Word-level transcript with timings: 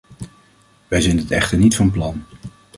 Wij 0.87 1.01
zijn 1.01 1.17
dit 1.17 1.31
echter 1.31 1.57
niet 1.57 1.75
van 1.75 1.91
plan. 1.91 2.23